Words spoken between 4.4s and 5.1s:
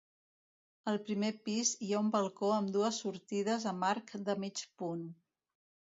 mig punt.